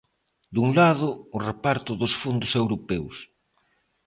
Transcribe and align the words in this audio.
Dun 0.55 0.69
lado, 0.79 1.09
o 1.35 1.37
reparto 1.49 1.91
dos 2.01 2.13
fondos 2.21 2.51
europeos. 2.61 3.15